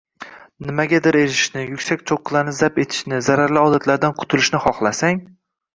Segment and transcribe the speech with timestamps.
[0.69, 5.25] nimagadir erishishni, yuksak cho‘qqilarni zabt etishni, zararli odatlardan qutulishni xohlasang